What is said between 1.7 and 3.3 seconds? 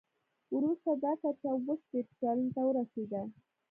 شپېته سلنې ته ورسېده.